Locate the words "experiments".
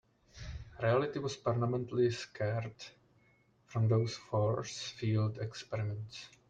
5.37-6.25